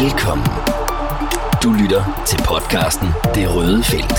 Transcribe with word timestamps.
Velkommen. 0.00 0.46
Du 1.62 1.70
lytter 1.82 2.02
til 2.30 2.38
podcasten 2.52 3.08
Det 3.36 3.46
Røde 3.56 3.82
Felt. 3.82 4.18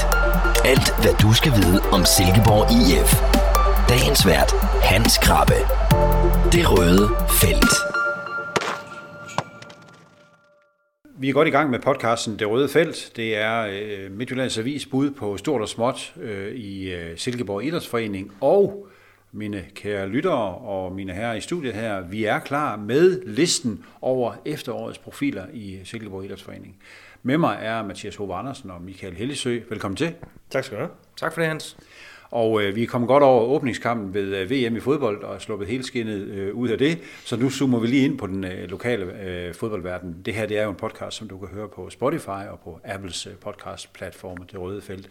Alt, 0.72 0.88
hvad 1.02 1.14
du 1.24 1.34
skal 1.34 1.52
vide 1.52 1.80
om 1.96 2.02
Silkeborg 2.16 2.66
IF. 2.80 3.12
Dagens 3.90 4.22
vært, 4.32 4.52
Hans 4.92 5.18
Krabbe. 5.26 5.60
Det 6.56 6.64
Røde 6.74 7.06
Felt. 7.42 7.74
Vi 11.20 11.30
er 11.30 11.34
godt 11.34 11.48
i 11.48 11.52
gang 11.52 11.70
med 11.70 11.80
podcasten 11.80 12.40
Det 12.40 12.50
Røde 12.50 12.70
Felt. 12.70 13.12
Det 13.16 13.38
er 13.38 13.58
øh, 13.62 14.12
Midtjyllands 14.12 14.58
Avis 14.58 14.86
bud 14.86 15.12
på 15.12 15.38
stort 15.38 15.62
og 15.62 15.70
småt 15.70 16.14
øh, 16.22 16.54
i 16.56 16.92
øh, 16.92 17.18
Silkeborg 17.18 17.64
Idrætsforening. 17.64 18.32
Og 18.42 18.88
mine 19.34 19.66
kære 19.76 20.08
lyttere 20.08 20.56
og 20.56 20.92
mine 20.92 21.14
herrer 21.14 21.34
i 21.34 21.42
studiet 21.42 21.74
her, 21.74 22.02
vi 22.02 22.26
er 22.26 22.40
klar 22.40 22.76
med 22.76 23.22
listen 23.26 23.86
over 24.02 24.34
efterårets 24.46 24.98
profiler 24.98 25.46
i 25.54 25.80
Silkeborg 25.84 26.26
Idrætsforening. 26.26 26.78
Med 27.24 27.38
mig 27.38 27.58
er 27.62 27.84
Mathias 27.84 28.16
Hove 28.16 28.36
Andersen 28.36 28.72
og 28.72 28.82
Michael 28.82 29.14
Hellesø. 29.14 29.60
Velkommen 29.70 29.96
til. 29.96 30.14
Tak 30.50 30.64
skal 30.64 30.78
du 30.78 30.82
have. 30.82 30.92
Tak 31.18 31.34
for 31.34 31.42
det, 31.42 31.48
Hans. 31.48 31.78
Og 32.34 32.64
øh, 32.64 32.76
vi 32.76 32.84
er 32.84 32.88
kommet 32.88 33.08
godt 33.08 33.24
over 33.24 33.44
åbningskampen 33.44 34.14
ved 34.14 34.36
øh, 34.36 34.52
VM 34.52 34.76
i 34.76 34.80
fodbold 34.80 35.24
og 35.24 35.42
sluppet 35.42 35.68
hele 35.68 35.84
skinnet 35.84 36.28
øh, 36.28 36.56
ud 36.56 36.70
af 36.70 36.78
det. 36.78 36.98
Så 37.26 37.36
nu 37.36 37.50
zoomer 37.50 37.80
vi 37.80 37.88
lige 37.88 38.06
ind 38.06 38.18
på 38.18 38.28
den 38.28 38.44
øh, 38.44 38.70
lokale 38.70 39.06
øh, 39.26 39.54
fodboldverden. 39.54 40.16
Det 40.26 40.34
her 40.34 40.46
det 40.46 40.58
er 40.58 40.64
jo 40.64 40.70
en 40.70 40.76
podcast, 40.76 41.18
som 41.18 41.28
du 41.28 41.38
kan 41.38 41.48
høre 41.48 41.68
på 41.76 41.90
Spotify 41.90 42.28
og 42.52 42.60
på 42.64 42.80
Apples 42.86 43.28
øh, 43.28 43.34
podcastplatforme, 43.34 44.46
Det 44.52 44.60
Røde 44.60 44.82
Felt. 44.82 45.10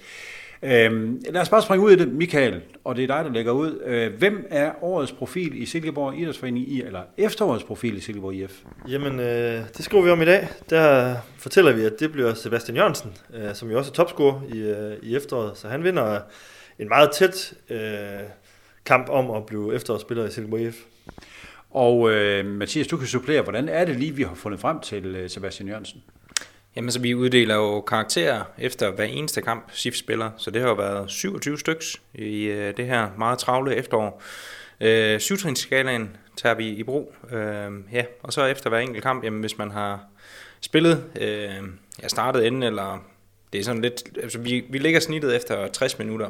Øh, 0.63 1.15
lad 1.33 1.41
os 1.41 1.49
bare 1.49 1.63
springe 1.63 1.87
ud 1.87 1.93
i 1.93 1.97
det, 1.97 2.09
Michael, 2.09 2.61
og 2.85 2.97
det 2.97 3.03
er 3.03 3.07
dig, 3.07 3.25
der 3.25 3.33
lægger 3.33 3.53
ud. 3.53 3.81
Øh, 3.85 4.13
hvem 4.19 4.47
er 4.51 4.73
årets 4.85 5.13
profil 5.13 5.63
i 5.63 5.67
Silkeborg 5.67 6.19
Idrætsforening 6.19 6.69
i, 6.69 6.83
eller 6.83 7.01
efterårets 7.17 7.65
profil 7.65 7.97
i 7.97 8.01
Silkeborg 8.01 8.35
IF? 8.35 8.63
Jamen, 8.89 9.21
øh, 9.21 9.61
det 9.77 9.85
skriver 9.85 10.05
vi 10.05 10.11
om 10.11 10.23
i 10.23 10.25
dag. 10.25 10.49
Der 10.71 11.17
fortæller 11.39 11.73
vi, 11.73 11.85
at 11.85 12.01
det 12.01 12.13
bliver 12.13 12.35
Sebastian 12.35 12.77
Jørgensen, 12.77 13.13
øh, 13.35 13.55
som 13.55 13.71
jo 13.71 13.79
også 13.79 13.91
er 13.91 13.95
topscorer 13.95 14.41
i, 14.55 14.59
øh, 14.59 14.97
i 15.03 15.17
efteråret. 15.17 15.59
Så 15.59 15.69
han 15.69 15.85
vinder 15.85 16.21
en 16.79 16.89
meget 16.89 17.11
tæt 17.13 17.55
øh, 17.71 18.21
kamp 18.85 19.09
om 19.09 19.31
at 19.31 19.47
blive 19.47 19.75
efterårsspiller 19.75 20.27
i 20.27 20.31
Silkeborg 20.31 20.61
IF. 20.61 20.77
Og 21.71 22.11
øh, 22.11 22.47
Mathias, 22.47 22.87
du 22.87 22.97
kan 22.97 23.07
supplere, 23.07 23.43
hvordan 23.43 23.69
er 23.69 23.85
det 23.85 23.97
lige, 23.97 24.13
vi 24.13 24.23
har 24.23 24.35
fundet 24.35 24.61
frem 24.61 24.81
til 24.81 25.07
øh, 25.07 25.31
Sebastian 25.31 25.69
Jørgensen? 25.69 26.03
Jamen 26.77 26.91
så 26.91 27.01
vi 27.01 27.15
uddeler 27.15 27.55
jo 27.55 27.81
karakterer 27.81 28.45
efter 28.59 28.91
hver 28.91 29.05
eneste 29.05 29.43
kamp 29.43 29.71
SIF 29.73 29.95
spiller, 29.95 30.31
så 30.37 30.51
det 30.51 30.63
har 30.63 30.69
jo 30.69 30.75
været 30.75 31.11
27 31.11 31.59
styks 31.59 32.01
i 32.15 32.45
øh, 32.45 32.77
det 32.77 32.87
her 32.87 33.09
meget 33.19 33.39
travle 33.39 33.77
efterår. 33.77 34.23
Øh, 34.81 35.21
syvtrinsskalaen 35.21 36.17
tager 36.37 36.55
vi 36.55 36.69
i 36.69 36.83
brug, 36.83 37.15
øh, 37.33 37.71
ja, 37.93 38.05
og 38.23 38.33
så 38.33 38.45
efter 38.45 38.71
hver 38.71 38.79
enkelt 38.79 39.03
kamp, 39.03 39.25
jamen 39.25 39.41
hvis 39.41 39.59
man 39.59 39.71
har 39.71 40.05
spillet, 40.61 41.05
øh, 41.21 41.63
ja, 42.03 42.09
startet 42.09 42.43
inden, 42.43 42.63
eller 42.63 43.05
det 43.53 43.61
er 43.61 43.65
sådan 43.65 43.83
lidt, 43.83 44.03
altså 44.23 44.39
vi, 44.39 44.65
vi 44.69 44.79
ligger 44.79 45.01
snittet 45.01 45.37
efter 45.37 45.69
60 45.69 45.99
minutter, 45.99 46.29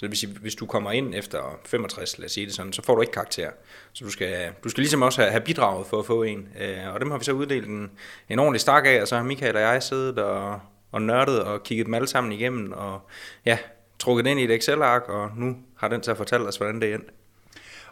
så 0.00 0.06
det 0.06 0.10
vil 0.10 0.18
sige, 0.18 0.38
hvis 0.40 0.54
du 0.54 0.66
kommer 0.66 0.92
ind 0.92 1.14
efter 1.14 1.58
65, 1.66 2.18
lad 2.18 2.26
os 2.26 2.32
sige 2.32 2.46
det 2.46 2.54
sådan, 2.54 2.72
så 2.72 2.82
får 2.82 2.94
du 2.94 3.00
ikke 3.00 3.12
karakter. 3.12 3.50
Så 3.92 4.04
du 4.04 4.10
skal, 4.10 4.52
du 4.64 4.68
skal 4.68 4.80
ligesom 4.80 5.02
også 5.02 5.22
have, 5.22 5.40
bidraget 5.40 5.86
for 5.86 5.98
at 5.98 6.06
få 6.06 6.22
en. 6.22 6.48
Øh, 6.60 6.94
og 6.94 7.00
dem 7.00 7.10
har 7.10 7.18
vi 7.18 7.24
så 7.24 7.32
uddelt 7.32 7.66
en, 7.66 7.90
en 8.28 8.38
ordentlig 8.38 8.60
stak 8.60 8.86
af, 8.86 9.00
og 9.02 9.08
så 9.08 9.16
har 9.16 9.22
Michael 9.22 9.56
og 9.56 9.62
jeg 9.62 9.82
siddet 9.82 10.18
og, 10.18 10.60
og 10.92 11.02
nørdet 11.02 11.42
og 11.42 11.62
kigget 11.62 11.86
dem 11.86 11.94
alle 11.94 12.08
sammen 12.08 12.32
igennem, 12.32 12.72
og 12.72 13.00
ja, 13.46 13.58
trukket 13.98 14.26
ind 14.26 14.40
i 14.40 14.44
et 14.44 14.50
Excel-ark, 14.50 15.08
og 15.08 15.30
nu 15.36 15.56
har 15.76 15.88
den 15.88 16.02
så 16.02 16.14
fortalt 16.14 16.42
os, 16.42 16.56
hvordan 16.56 16.80
det 16.80 16.94
er. 16.94 16.98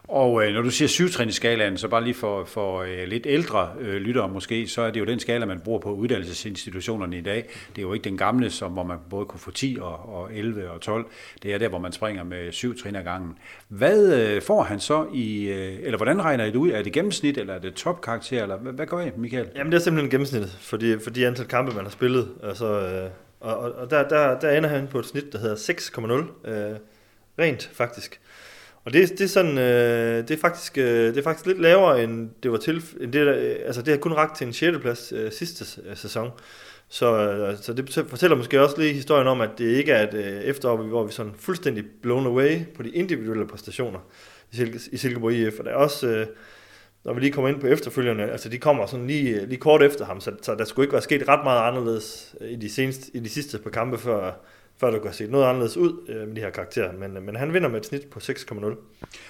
Og 0.09 0.45
øh, 0.45 0.55
når 0.55 0.63
du 0.63 0.71
siger 0.71 0.89
syvtrinsskalaen, 0.89 1.77
så 1.77 1.89
bare 1.89 2.05
lige 2.05 2.15
for, 2.15 2.45
for 2.45 2.83
øh, 2.83 3.05
lidt 3.07 3.27
ældre 3.27 3.73
øh, 3.81 3.95
lyttere 3.95 4.29
måske, 4.29 4.67
så 4.67 4.83
er 4.83 4.91
det 4.91 5.01
jo 5.01 5.05
den 5.05 5.21
skala, 5.21 5.47
man 5.47 5.61
bruger 5.61 5.79
på 5.79 5.93
uddannelsesinstitutionerne 5.93 7.19
i 7.19 7.21
dag. 7.21 7.49
Det 7.69 7.79
er 7.79 7.83
jo 7.83 7.93
ikke 7.93 8.05
den 8.05 8.17
gamle, 8.17 8.51
som, 8.51 8.73
hvor 8.73 8.83
man 8.83 8.99
både 9.11 9.27
kunne 9.27 9.41
få 9.41 9.51
10 9.51 9.79
og, 9.81 10.15
og 10.15 10.35
11 10.35 10.71
og 10.71 10.81
12. 10.81 11.07
Det 11.43 11.55
er 11.55 11.59
der, 11.59 11.69
hvor 11.69 11.79
man 11.79 11.93
springer 11.93 12.25
med 12.25 12.53
syv 12.53 12.79
trin 12.79 12.97
ad 12.97 13.05
gangen. 13.05 13.39
Hvad 13.69 14.15
øh, 14.15 14.43
får 14.43 14.63
han 14.63 14.81
så 14.81 15.07
i, 15.15 15.49
øh, 15.49 15.79
eller 15.83 15.97
hvordan 15.97 16.25
regner 16.25 16.45
I 16.45 16.51
det 16.51 16.57
ud? 16.57 16.71
Er 16.71 16.83
det 16.83 16.93
gennemsnit, 16.93 17.39
eller 17.39 17.55
er 17.55 17.59
det 17.59 17.75
topkarakter, 17.75 18.43
eller 18.43 18.57
hvad, 18.57 18.73
hvad 18.73 18.87
gør 18.87 19.01
I, 19.01 19.11
Michael? 19.17 19.49
Jamen 19.57 19.73
det 19.73 19.79
er 19.79 19.83
simpelthen 19.83 20.11
gennemsnittet, 20.11 20.51
fordi, 20.61 20.99
for 20.99 21.11
de 21.11 21.27
antal 21.27 21.47
kampe, 21.47 21.75
man 21.75 21.85
har 21.85 21.91
spillet. 21.91 22.29
Altså, 22.43 22.67
øh, 22.67 23.11
og 23.41 23.59
og, 23.59 23.73
og 23.73 23.91
der, 23.91 24.09
der, 24.09 24.41
der 24.41 24.51
ender 24.51 24.69
han 24.69 24.87
på 24.87 24.99
et 24.99 25.07
snit, 25.07 25.33
der 25.33 25.39
hedder 25.39 25.57
6,0. 25.57 26.51
Øh, 26.51 26.77
rent 27.39 27.71
faktisk. 27.73 28.21
Og 28.85 28.93
det, 28.93 29.11
det 29.11 29.21
er 29.21 29.29
sådan, 29.29 29.59
øh, 29.59 30.29
det 30.29 30.31
er 30.31 30.41
faktisk, 30.41 30.79
øh, 30.79 30.85
det 30.85 31.19
er 31.19 31.23
faktisk 31.23 31.47
lidt 31.47 31.61
lavere 31.61 32.05
end 32.05 32.31
det 32.43 32.53
var 32.53 32.59
til, 32.59 32.83
end 33.01 33.13
det, 33.13 33.27
der, 33.27 33.33
altså 33.67 33.83
det 33.83 33.89
har 33.89 33.99
kun 33.99 34.13
ragt 34.13 34.37
til 34.37 34.47
en 34.47 34.53
6. 34.53 34.79
plads 34.79 35.13
øh, 35.17 35.33
sidste 35.33 35.81
øh, 35.91 35.97
sæson. 35.97 36.31
Så, 36.89 37.31
øh, 37.31 37.57
så 37.61 37.73
det 37.73 38.07
fortæller 38.09 38.37
måske 38.37 38.63
også 38.63 38.81
lige 38.81 38.93
historien 38.95 39.27
om, 39.27 39.41
at 39.41 39.51
det 39.59 39.65
ikke 39.65 39.93
er 39.93 40.09
et 40.09 40.15
øh, 40.15 40.41
efterår, 40.43 40.77
hvor 40.77 41.07
vi 41.07 41.13
sådan 41.13 41.33
fuldstændig 41.39 41.85
blown 42.03 42.27
away 42.27 42.59
på 42.75 42.83
de 42.83 42.91
individuelle 42.91 43.47
præstationer 43.47 43.99
i, 44.53 44.57
Sil 44.57 44.71
i 44.93 44.97
Silkeborg 44.97 45.33
IF. 45.33 45.59
Og 45.59 45.65
der 45.65 45.71
er 45.71 45.77
også, 45.77 46.07
øh, 46.07 46.27
når 47.05 47.13
vi 47.13 47.21
lige 47.21 47.33
kommer 47.33 47.49
ind 47.49 47.61
på 47.61 47.67
efterfølgende, 47.67 48.25
altså 48.25 48.49
de 48.49 48.59
kommer 48.59 48.87
sådan 48.87 49.07
lige, 49.07 49.47
lige 49.47 49.59
kort 49.59 49.83
efter 49.83 50.05
ham, 50.05 50.21
så, 50.21 50.33
så 50.43 50.55
der 50.55 50.65
skulle 50.65 50.85
ikke 50.85 50.93
være 50.93 51.03
sket 51.03 51.29
ret 51.29 51.45
meget 51.45 51.69
anderledes 51.69 52.35
øh, 52.41 52.51
i 52.51 52.57
de, 52.57 52.73
seneste, 52.73 53.11
i 53.17 53.21
de 53.21 53.29
sidste 53.29 53.59
par 53.59 53.71
kampe, 53.71 53.99
før, 53.99 54.33
før 54.81 54.91
det 54.91 55.03
kan 55.03 55.13
se 55.13 55.27
noget 55.27 55.47
anderledes 55.47 55.77
ud 55.77 56.09
øh, 56.09 56.29
med 56.29 56.37
de 56.37 56.41
her 56.41 56.51
karakterer. 56.51 56.93
Men, 56.93 57.27
men 57.27 57.37
han 57.37 57.55
vinder 57.55 57.69
med 57.69 57.81
et 57.81 57.87
snit 57.87 58.07
på 58.11 58.19
6,0. 58.19 58.77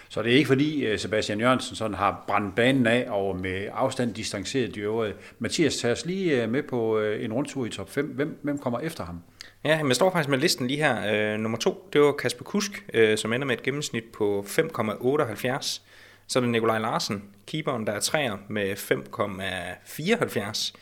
Så 0.09 0.23
det 0.23 0.33
er 0.33 0.37
ikke 0.37 0.49
fordi 0.49 0.87
øh, 0.87 0.99
Sebastian 0.99 1.41
Jørgensen 1.41 1.77
sådan 1.77 1.95
har 1.95 2.25
brændt 2.29 2.55
banen 2.55 2.87
af 2.87 3.07
og 3.11 3.37
med 3.37 3.69
afstand 3.73 4.15
distanceret 4.15 4.75
de 4.75 4.81
øvrige. 4.81 5.15
Mathias, 5.39 5.77
tager 5.77 5.93
os 5.93 6.07
lige 6.07 6.43
øh, 6.43 6.51
med 6.51 6.63
på 6.63 7.01
en 7.01 7.33
rundtur 7.33 7.67
i 7.67 7.69
top 7.69 7.91
5. 7.91 8.07
Hvem, 8.07 8.39
hvem 8.43 8.59
kommer 8.59 8.81
efter 8.81 9.05
ham? 9.05 9.21
Ja, 9.65 9.81
jeg 9.87 9.97
står 9.97 10.11
faktisk 10.11 10.29
med 10.29 10.39
listen 10.39 10.67
lige 10.67 10.85
her. 10.85 11.35
Øh, 11.35 11.41
nummer 11.41 11.59
to, 11.59 11.89
det 11.93 12.01
var 12.01 12.13
Kasper 12.13 12.45
Kusk, 12.45 12.85
øh, 12.95 13.19
som 13.19 13.33
ender 13.33 13.47
med 13.47 13.57
et 13.57 13.63
gennemsnit 13.63 14.05
på 14.05 14.45
5,78. 14.49 15.81
Så 16.27 16.39
er 16.39 16.41
det 16.41 16.51
Nikolaj 16.51 16.79
Larsen, 16.79 17.25
keeperen, 17.47 17.87
der 17.87 17.93
er 17.93 18.01
træer 18.01 18.37
med 18.49 18.73
5,74. 18.73 20.73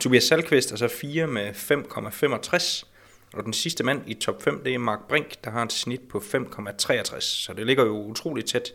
Tobias 0.00 0.24
Salkvist 0.24 0.72
er 0.72 0.76
så 0.76 0.88
4 0.88 1.26
med 1.26 1.50
5,65. 1.50 2.93
Og 3.36 3.44
den 3.44 3.52
sidste 3.52 3.84
mand 3.84 4.00
i 4.06 4.14
top 4.14 4.42
5, 4.42 4.62
det 4.64 4.74
er 4.74 4.78
Mark 4.78 5.08
Brink, 5.08 5.44
der 5.44 5.50
har 5.50 5.62
et 5.62 5.72
snit 5.72 6.00
på 6.00 6.18
5,63. 6.18 7.20
Så 7.20 7.52
det 7.56 7.66
ligger 7.66 7.84
jo 7.84 8.02
utroligt 8.02 8.46
tæt. 8.46 8.74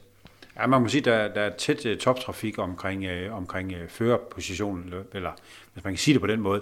Ja, 0.60 0.68
man 0.68 0.82
må 0.82 0.88
sige, 0.88 1.02
der, 1.02 1.34
der 1.34 1.42
er 1.42 1.58
tæt 1.58 1.86
uh, 1.86 1.98
toptrafik 1.98 2.58
omkring, 2.58 3.06
uh, 3.06 3.38
omkring 3.38 3.72
uh, 3.72 3.90
førerpositionen, 3.90 4.94
eller 5.14 5.32
hvis 5.74 5.84
man 5.84 5.94
kan 5.94 5.98
sige 5.98 6.14
det 6.14 6.22
på 6.22 6.28
den 6.28 6.42
måde. 6.42 6.62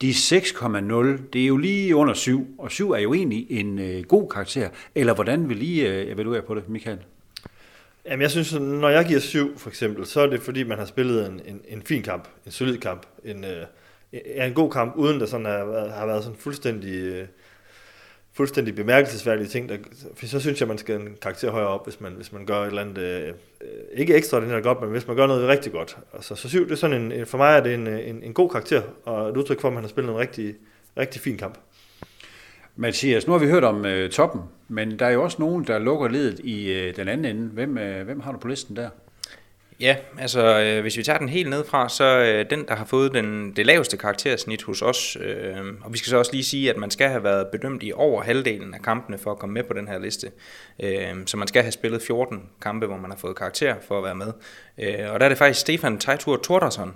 De 0.00 0.10
6,0, 0.10 1.22
det 1.32 1.42
er 1.42 1.46
jo 1.46 1.56
lige 1.56 1.96
under 1.96 2.14
7, 2.14 2.54
og 2.58 2.70
7 2.70 2.90
er 2.90 2.98
jo 2.98 3.14
egentlig 3.14 3.46
en 3.50 3.78
uh, 3.78 4.02
god 4.02 4.28
karakter. 4.28 4.68
Eller 4.94 5.14
hvordan 5.14 5.48
vil 5.48 5.62
I 5.62 5.80
uh, 5.80 6.12
evaluere 6.12 6.42
på 6.42 6.54
det, 6.54 6.68
Michael? 6.68 6.98
Jamen, 8.04 8.22
jeg 8.22 8.30
synes, 8.30 8.52
når 8.54 8.88
jeg 8.88 9.06
giver 9.06 9.20
7 9.20 9.58
for 9.58 9.68
eksempel, 9.68 10.06
så 10.06 10.20
er 10.20 10.26
det 10.26 10.42
fordi, 10.42 10.62
man 10.62 10.78
har 10.78 10.84
spillet 10.84 11.26
en, 11.26 11.40
en, 11.46 11.60
en 11.68 11.82
fin 11.82 12.02
kamp, 12.02 12.28
en 12.46 12.52
solid 12.52 12.78
kamp, 12.78 13.06
en, 13.24 13.44
uh, 13.44 13.50
er 14.12 14.46
en 14.46 14.54
god 14.54 14.70
kamp, 14.70 14.96
uden 14.96 15.20
der 15.20 15.26
sådan 15.26 15.46
er, 15.46 15.90
har 15.90 16.06
været 16.06 16.24
sådan 16.24 16.38
fuldstændig, 16.38 17.26
fuldstændig 18.32 18.74
bemærkelsesværdige 18.74 19.48
ting. 19.48 19.68
Der, 19.68 19.76
for 20.14 20.26
så 20.26 20.40
synes 20.40 20.60
jeg, 20.60 20.68
man 20.68 20.78
skal 20.78 21.00
en 21.00 21.16
karakter 21.22 21.50
højere 21.50 21.68
op, 21.68 21.86
hvis 21.86 22.00
man, 22.00 22.12
hvis 22.12 22.32
man 22.32 22.46
gør 22.46 22.62
et 22.62 22.66
eller 22.66 22.82
andet, 22.82 22.98
øh, 22.98 23.34
ikke 23.92 24.14
ekstraordinært 24.14 24.62
godt, 24.62 24.80
men 24.80 24.90
hvis 24.90 25.06
man 25.06 25.16
gør 25.16 25.26
noget 25.26 25.48
rigtig 25.48 25.72
godt. 25.72 25.98
Altså, 26.14 26.34
så 26.34 26.48
syv, 26.48 26.64
det 26.64 26.72
er 26.72 26.76
sådan 26.76 27.12
en, 27.12 27.26
for 27.26 27.38
mig 27.38 27.56
er 27.56 27.60
det 27.60 27.74
en, 27.74 27.86
en, 27.86 28.22
en 28.22 28.34
god 28.34 28.50
karakter, 28.50 28.82
og 29.04 29.28
et 29.28 29.36
udtryk 29.36 29.60
for, 29.60 29.68
at 29.68 29.74
man 29.74 29.82
har 29.82 29.88
spillet 29.88 30.12
en 30.12 30.18
rigtig, 30.18 30.54
rigtig 30.96 31.20
fin 31.20 31.36
kamp. 31.38 31.58
Mathias, 32.76 33.26
nu 33.26 33.32
har 33.32 33.40
vi 33.40 33.46
hørt 33.46 33.64
om 33.64 33.86
øh, 33.86 34.10
toppen, 34.10 34.40
men 34.68 34.98
der 34.98 35.06
er 35.06 35.10
jo 35.10 35.22
også 35.22 35.36
nogen, 35.40 35.64
der 35.64 35.78
lukker 35.78 36.08
ledet 36.08 36.38
i 36.38 36.72
øh, 36.72 36.96
den 36.96 37.08
anden 37.08 37.36
ende. 37.36 37.48
Hvem, 37.48 37.78
øh, 37.78 38.04
hvem 38.04 38.20
har 38.20 38.32
du 38.32 38.38
på 38.38 38.48
listen 38.48 38.76
der? 38.76 38.88
Ja, 39.80 39.96
altså 40.18 40.60
øh, 40.60 40.80
hvis 40.80 40.96
vi 40.96 41.02
tager 41.02 41.18
den 41.18 41.28
helt 41.28 41.50
ned 41.50 41.64
fra, 41.64 41.88
så 41.88 42.04
øh, 42.04 42.50
den, 42.50 42.68
der 42.68 42.74
har 42.74 42.84
fået 42.84 43.14
den, 43.14 43.52
det 43.56 43.66
laveste 43.66 43.96
karaktersnit 43.96 44.62
hos 44.62 44.82
os, 44.82 45.16
øh, 45.20 45.56
og 45.84 45.92
vi 45.92 45.98
skal 45.98 46.10
så 46.10 46.16
også 46.16 46.32
lige 46.32 46.44
sige, 46.44 46.70
at 46.70 46.76
man 46.76 46.90
skal 46.90 47.08
have 47.08 47.24
været 47.24 47.46
bedømt 47.46 47.82
i 47.82 47.92
over 47.94 48.22
halvdelen 48.22 48.74
af 48.74 48.82
kampene 48.82 49.18
for 49.18 49.32
at 49.32 49.38
komme 49.38 49.54
med 49.54 49.62
på 49.62 49.72
den 49.72 49.88
her 49.88 49.98
liste. 49.98 50.30
Øh, 50.82 51.14
så 51.26 51.36
man 51.36 51.48
skal 51.48 51.62
have 51.62 51.72
spillet 51.72 52.02
14 52.02 52.42
kampe, 52.62 52.86
hvor 52.86 52.96
man 52.96 53.10
har 53.10 53.18
fået 53.18 53.36
karakter 53.36 53.74
for 53.88 53.98
at 53.98 54.04
være 54.04 54.14
med. 54.14 54.32
Øh, 54.78 55.12
og 55.12 55.20
der 55.20 55.24
er 55.24 55.28
det 55.28 55.38
faktisk 55.38 55.60
Stefan 55.60 55.98
Teitur 55.98 56.36
Torderson, 56.36 56.94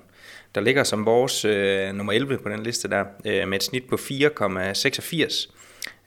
der 0.55 0.61
ligger 0.61 0.85
som 0.85 1.07
vores 1.07 1.45
øh, 1.45 1.93
nummer 1.93 2.13
11 2.13 2.39
på 2.39 2.49
den 2.49 2.63
liste 2.63 2.89
der, 2.89 3.05
øh, 3.27 3.49
med 3.49 3.57
et 3.57 3.63
snit 3.63 3.85
på 3.89 3.97
4,86. 3.97 5.51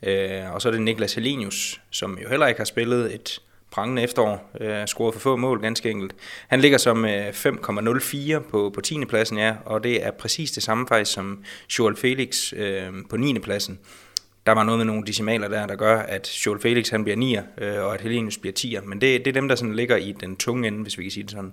Øh, 0.02 0.54
og 0.54 0.62
så 0.62 0.68
er 0.68 0.72
det 0.72 0.82
Niklas 0.82 1.14
Helenius, 1.14 1.80
som 1.90 2.18
jo 2.22 2.28
heller 2.28 2.46
ikke 2.46 2.60
har 2.60 2.64
spillet 2.64 3.14
et 3.14 3.40
prangende 3.74 4.02
efterår, 4.02 4.50
øh, 4.60 4.86
scoret 4.86 5.14
for 5.14 5.20
få 5.20 5.36
mål 5.36 5.60
ganske 5.60 5.90
enkelt. 5.90 6.14
Han 6.48 6.60
ligger 6.60 6.78
som 6.78 7.04
øh, 7.04 7.28
5,04 7.28 8.38
på, 8.38 8.70
på 8.74 8.80
10. 8.80 9.04
pladsen, 9.04 9.38
ja, 9.38 9.54
og 9.64 9.84
det 9.84 10.06
er 10.06 10.10
præcis 10.10 10.50
det 10.50 10.62
samme 10.62 10.86
faktisk 10.88 11.12
som 11.12 11.44
Joel 11.78 11.96
Felix 11.96 12.52
øh, 12.52 12.92
på 13.10 13.16
9. 13.16 13.38
pladsen. 13.38 13.78
Der 14.46 14.52
var 14.52 14.64
noget 14.64 14.78
med 14.78 14.86
nogle 14.86 15.06
decimaler 15.06 15.48
der, 15.48 15.66
der 15.66 15.76
gør, 15.76 15.98
at 15.98 16.46
Joel 16.46 16.60
Felix 16.60 16.88
han 16.88 17.04
bliver 17.04 17.16
9'er, 17.16 17.64
øh, 17.64 17.84
og 17.84 17.94
at 17.94 18.00
Helenius 18.00 18.38
bliver 18.38 18.52
10'er. 18.58 18.84
Men 18.84 19.00
det, 19.00 19.24
det 19.24 19.26
er 19.26 19.32
dem, 19.32 19.48
der 19.48 19.54
sådan 19.54 19.74
ligger 19.74 19.96
i 19.96 20.12
den 20.12 20.36
tunge 20.36 20.68
ende, 20.68 20.82
hvis 20.82 20.98
vi 20.98 21.02
kan 21.02 21.10
sige 21.10 21.22
det 21.22 21.30
sådan. 21.30 21.52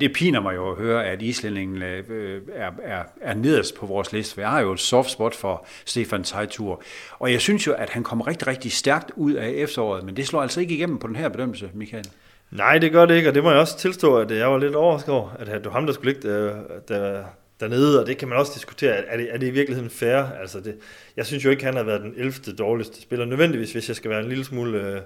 Det 0.00 0.12
piner 0.12 0.40
mig 0.40 0.54
jo 0.54 0.70
at 0.70 0.76
høre, 0.76 1.06
at 1.06 1.22
islændingen 1.22 1.82
øh, 1.82 2.40
er, 2.54 2.70
er, 2.82 3.02
er 3.20 3.34
nederst 3.34 3.74
på 3.74 3.86
vores 3.86 4.12
liste. 4.12 4.40
Jeg 4.40 4.50
har 4.50 4.60
jo 4.60 4.72
et 4.72 4.80
soft 4.80 5.10
spot 5.10 5.34
for 5.34 5.66
Stefan 5.84 6.24
Teitur. 6.24 6.82
Og 7.18 7.32
jeg 7.32 7.40
synes 7.40 7.66
jo, 7.66 7.72
at 7.72 7.90
han 7.90 8.02
kommer 8.04 8.26
rigtig, 8.26 8.48
rigtig 8.48 8.72
stærkt 8.72 9.10
ud 9.16 9.32
af 9.32 9.48
efteråret, 9.48 10.04
men 10.04 10.16
det 10.16 10.26
slår 10.26 10.42
altså 10.42 10.60
ikke 10.60 10.74
igennem 10.74 10.98
på 10.98 11.06
den 11.06 11.16
her 11.16 11.28
bedømmelse, 11.28 11.70
Michael. 11.74 12.04
Nej, 12.50 12.78
det 12.78 12.92
gør 12.92 13.06
det 13.06 13.16
ikke, 13.16 13.28
og 13.28 13.34
det 13.34 13.42
må 13.42 13.50
jeg 13.50 13.60
også 13.60 13.78
tilstå, 13.78 14.16
at 14.16 14.30
jeg 14.30 14.50
var 14.50 14.58
lidt 14.58 14.74
overrasket 14.74 15.14
over, 15.14 15.30
at 15.38 15.46
det 15.46 15.64
var 15.64 15.70
ham, 15.70 15.86
der 15.86 15.92
skulle 15.92 16.12
ligge 16.12 16.28
der, 16.28 16.54
der, 16.88 17.24
dernede, 17.60 18.00
og 18.00 18.06
det 18.06 18.18
kan 18.18 18.28
man 18.28 18.38
også 18.38 18.52
diskutere. 18.54 18.92
Er 18.92 19.16
det, 19.16 19.34
er 19.34 19.38
det 19.38 19.46
i 19.46 19.50
virkeligheden 19.50 19.90
fair? 19.90 20.22
Altså 20.40 20.60
det, 20.60 20.74
jeg 21.16 21.26
synes 21.26 21.44
jo 21.44 21.50
ikke, 21.50 21.64
han 21.64 21.76
har 21.76 21.82
været 21.82 22.00
den 22.00 22.14
11. 22.16 22.32
dårligste 22.58 23.02
spiller, 23.02 23.26
nødvendigvis, 23.26 23.72
hvis 23.72 23.88
jeg 23.88 23.96
skal 23.96 24.10
være 24.10 24.20
en 24.20 24.28
lille 24.28 24.44
smule 24.44 24.78
øh, 24.78 25.00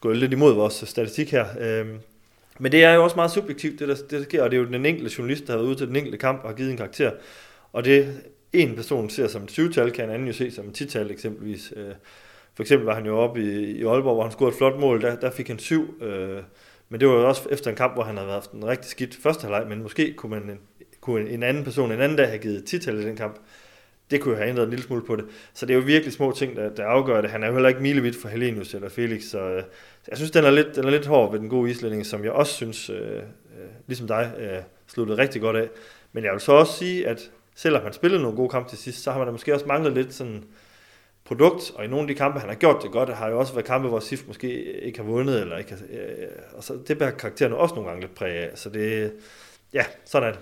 gået 0.00 0.16
lidt 0.16 0.32
imod 0.32 0.54
vores 0.54 0.84
statistik 0.86 1.30
her. 1.30 1.46
Øh, 1.60 1.86
men 2.58 2.72
det 2.72 2.84
er 2.84 2.94
jo 2.94 3.04
også 3.04 3.16
meget 3.16 3.30
subjektivt, 3.30 3.80
det 3.80 3.88
der, 3.88 3.94
det 3.94 4.10
der 4.10 4.22
sker, 4.22 4.42
og 4.42 4.50
det 4.50 4.56
er 4.56 4.60
jo 4.60 4.68
den 4.68 4.86
enkelte 4.86 5.14
journalist, 5.18 5.46
der 5.46 5.52
har 5.52 5.58
været 5.58 5.68
ude 5.68 5.76
til 5.76 5.86
den 5.86 5.96
enkelte 5.96 6.18
kamp 6.18 6.42
og 6.42 6.48
har 6.48 6.56
givet 6.56 6.70
en 6.70 6.76
karakter. 6.76 7.10
Og 7.72 7.84
det 7.84 8.22
en 8.52 8.76
person 8.76 9.10
ser 9.10 9.28
som 9.28 9.42
et 9.42 9.50
syvtal, 9.50 9.90
kan 9.90 10.04
en 10.04 10.10
anden 10.10 10.26
jo 10.26 10.32
se 10.32 10.50
som 10.50 10.68
et 10.68 10.74
tital 10.74 11.10
eksempelvis. 11.10 11.72
Øh, 11.76 11.94
for 12.54 12.62
eksempel 12.62 12.86
var 12.86 12.94
han 12.94 13.06
jo 13.06 13.18
oppe 13.18 13.42
i, 13.42 13.70
i 13.70 13.84
Aalborg, 13.84 14.14
hvor 14.14 14.22
han 14.22 14.32
scorede 14.32 14.52
et 14.52 14.58
flot 14.58 14.80
mål, 14.80 15.02
der, 15.02 15.16
der 15.16 15.30
fik 15.30 15.48
han 15.48 15.58
syv. 15.58 16.02
Øh, 16.02 16.42
men 16.88 17.00
det 17.00 17.08
var 17.08 17.14
jo 17.14 17.28
også 17.28 17.48
efter 17.50 17.70
en 17.70 17.76
kamp, 17.76 17.94
hvor 17.94 18.02
han 18.02 18.16
havde 18.16 18.30
haft 18.30 18.52
en 18.52 18.66
rigtig 18.66 18.90
skidt 18.90 19.14
første 19.22 19.42
halvleg, 19.42 19.66
men 19.68 19.82
måske 19.82 20.12
kunne, 20.12 20.40
man, 20.40 20.58
kunne 21.00 21.30
en 21.30 21.42
anden 21.42 21.64
person 21.64 21.92
en 21.92 22.00
anden 22.00 22.18
dag 22.18 22.26
have 22.26 22.38
givet 22.38 22.64
tital 22.64 22.98
i 22.98 23.02
den 23.02 23.16
kamp. 23.16 23.36
Det 24.12 24.20
kunne 24.20 24.32
jo 24.32 24.38
have 24.38 24.48
ændret 24.48 24.64
en 24.64 24.70
lille 24.70 24.84
smule 24.84 25.02
på 25.02 25.16
det. 25.16 25.24
Så 25.54 25.66
det 25.66 25.74
er 25.74 25.78
jo 25.78 25.84
virkelig 25.84 26.12
små 26.12 26.32
ting, 26.32 26.56
der, 26.56 26.68
der 26.68 26.84
afgør 26.84 27.20
det. 27.20 27.30
Han 27.30 27.42
er 27.42 27.46
jo 27.46 27.52
heller 27.52 27.68
ikke 27.68 27.80
milevidt 27.80 28.16
for 28.16 28.28
Helenius 28.28 28.74
eller 28.74 28.88
Felix, 28.88 29.22
så 29.22 29.38
øh, 29.38 29.62
jeg 30.08 30.16
synes, 30.16 30.30
den 30.30 30.44
er, 30.44 30.50
lidt, 30.50 30.76
den 30.76 30.84
er 30.84 30.90
lidt 30.90 31.06
hård 31.06 31.32
ved 31.32 31.40
den 31.40 31.48
gode 31.48 31.70
islænding, 31.70 32.06
som 32.06 32.24
jeg 32.24 32.32
også 32.32 32.52
synes, 32.52 32.90
øh, 32.90 33.16
øh, 33.16 33.22
ligesom 33.86 34.06
dig, 34.06 34.32
øh, 34.38 34.58
sluttede 34.88 35.18
rigtig 35.18 35.40
godt 35.40 35.56
af. 35.56 35.68
Men 36.12 36.24
jeg 36.24 36.32
vil 36.32 36.40
så 36.40 36.52
også 36.52 36.72
sige, 36.72 37.08
at 37.08 37.30
selvom 37.54 37.82
han 37.82 37.92
spillede 37.92 38.22
nogle 38.22 38.36
gode 38.36 38.48
kampe 38.48 38.68
til 38.68 38.78
sidst, 38.78 39.02
så 39.02 39.10
har 39.10 39.18
man 39.18 39.26
da 39.26 39.32
måske 39.32 39.54
også 39.54 39.66
manglet 39.66 39.92
lidt 39.92 40.14
sådan 40.14 40.44
produkt, 41.24 41.72
og 41.74 41.84
i 41.84 41.88
nogle 41.88 42.02
af 42.02 42.08
de 42.08 42.14
kampe, 42.14 42.40
han 42.40 42.48
har 42.48 42.56
gjort 42.56 42.82
det 42.82 42.90
godt, 42.90 43.14
har 43.14 43.28
jo 43.28 43.38
også 43.38 43.52
været 43.52 43.66
kampe, 43.66 43.88
hvor 43.88 44.00
SIF 44.00 44.26
måske 44.26 44.62
ikke 44.82 44.98
har 44.98 45.06
vundet, 45.06 45.40
eller 45.40 45.58
ikke 45.58 45.70
har, 45.70 45.78
øh, 45.90 46.28
og 46.52 46.64
så 46.64 46.78
det 46.88 46.98
bærer 46.98 47.10
karakteren 47.10 47.52
også 47.52 47.74
nogle 47.74 47.90
gange 47.90 48.00
lidt 48.00 48.14
præg 48.14 48.32
af, 48.32 48.50
så 48.54 48.70
det, 48.70 49.12
ja, 49.72 49.84
sådan 50.04 50.28
er 50.28 50.32
det. 50.32 50.40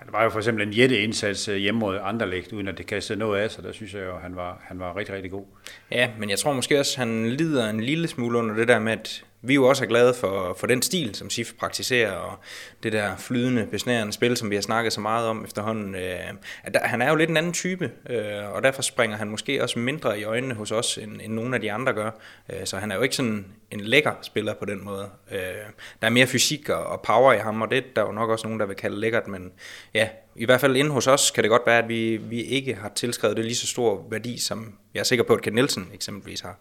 Ja, 0.00 0.10
var 0.12 0.24
jo 0.24 0.30
for 0.30 0.38
eksempel 0.38 0.66
en 0.66 0.72
jætteindsats 0.72 1.48
øh, 1.48 1.56
hjemme 1.56 1.80
mod 1.80 1.98
Anderlecht, 2.02 2.52
uden 2.52 2.68
at 2.68 2.78
det 2.78 2.86
kastede 2.86 3.18
noget 3.18 3.40
af 3.40 3.50
sig. 3.50 3.64
Der 3.64 3.72
synes 3.72 3.94
jeg 3.94 4.02
jo, 4.02 4.16
at 4.16 4.22
han 4.22 4.36
var, 4.36 4.60
han 4.62 4.78
var 4.78 4.96
rigtig, 4.96 5.14
rigtig 5.14 5.30
god. 5.30 5.44
Ja, 5.90 6.10
men 6.18 6.30
jeg 6.30 6.38
tror 6.38 6.52
måske 6.52 6.80
også, 6.80 7.02
at 7.02 7.08
han 7.08 7.30
lider 7.30 7.70
en 7.70 7.80
lille 7.80 8.08
smule 8.08 8.38
under 8.38 8.54
det 8.54 8.68
der 8.68 8.78
med, 8.78 8.92
at 8.92 9.24
vi 9.42 9.54
jo 9.54 9.64
også 9.64 9.84
er 9.84 9.88
glade 9.88 10.14
for, 10.14 10.56
for 10.58 10.66
den 10.66 10.82
stil, 10.82 11.14
som 11.14 11.30
SIF 11.30 11.52
praktiserer, 11.58 12.12
og 12.12 12.38
det 12.82 12.92
der 12.92 13.16
flydende, 13.16 13.66
besnærende 13.70 14.12
spil, 14.12 14.36
som 14.36 14.50
vi 14.50 14.54
har 14.54 14.62
snakket 14.62 14.92
så 14.92 15.00
meget 15.00 15.28
om 15.28 15.44
efterhånden. 15.44 15.94
Øh, 15.94 16.32
at 16.62 16.74
der, 16.74 16.80
han 16.80 17.02
er 17.02 17.10
jo 17.10 17.16
lidt 17.16 17.30
en 17.30 17.36
anden 17.36 17.52
type, 17.52 17.90
øh, 18.10 18.54
og 18.54 18.62
derfor 18.62 18.82
springer 18.82 19.16
han 19.16 19.28
måske 19.28 19.62
også 19.62 19.78
mindre 19.78 20.20
i 20.20 20.24
øjnene 20.24 20.54
hos 20.54 20.72
os, 20.72 20.98
end, 20.98 21.20
end 21.24 21.32
nogle 21.32 21.54
af 21.54 21.60
de 21.60 21.72
andre 21.72 21.92
gør. 21.92 22.10
Øh, 22.52 22.66
så 22.66 22.76
han 22.76 22.90
er 22.90 22.96
jo 22.96 23.02
ikke 23.02 23.16
sådan 23.16 23.46
en 23.70 23.80
lækker 23.80 24.12
spiller 24.22 24.54
på 24.54 24.64
den 24.64 24.84
måde. 24.84 25.08
Øh, 25.32 25.38
der 26.00 26.06
er 26.06 26.10
mere 26.10 26.26
fysik 26.26 26.68
og, 26.68 26.86
og 26.86 27.02
power 27.02 27.32
i 27.32 27.38
ham, 27.38 27.62
og 27.62 27.70
det 27.70 27.84
der 27.96 28.02
er 28.02 28.06
jo 28.06 28.12
nok 28.12 28.30
også 28.30 28.46
nogen, 28.46 28.60
der 28.60 28.66
vil 28.66 28.76
kalde 28.76 29.00
lækkert, 29.00 29.28
men 29.28 29.52
ja, 29.94 30.08
i 30.36 30.44
hvert 30.44 30.60
fald 30.60 30.76
inde 30.76 30.90
hos 30.90 31.06
os 31.06 31.30
kan 31.30 31.44
det 31.44 31.50
godt 31.50 31.62
være, 31.66 31.78
at 31.78 31.88
vi, 31.88 32.16
vi 32.16 32.42
ikke 32.42 32.74
har 32.74 32.92
tilskrevet 32.94 33.36
det 33.36 33.44
lige 33.44 33.56
så 33.56 33.66
stor 33.66 34.06
værdi, 34.10 34.38
som 34.38 34.74
jeg 34.94 35.00
er 35.00 35.04
sikker 35.04 35.24
på, 35.24 35.34
at 35.34 35.42
Ken 35.42 35.52
Nielsen 35.52 35.90
eksempelvis 35.94 36.40
har. 36.40 36.58